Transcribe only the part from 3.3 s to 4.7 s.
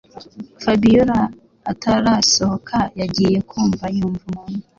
kumva yumva umuntu